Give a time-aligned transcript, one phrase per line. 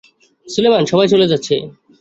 [0.47, 1.55] সুলেমান, সবাই চলে যাচ্ছে।